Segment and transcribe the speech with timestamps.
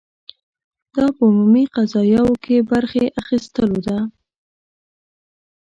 [0.95, 3.97] دا په عمومي قضایاوو کې برخې اخیستلو ده.